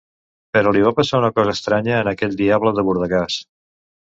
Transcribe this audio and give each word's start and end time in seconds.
Però 0.55 0.71
li 0.77 0.81
va 0.85 0.93
passar 0.99 1.19
una 1.23 1.29
cosa 1.39 1.53
estranya 1.57 1.99
en 2.05 2.09
aquell 2.15 2.33
diable 2.43 2.75
de 2.81 2.89
bordegàs 2.89 3.37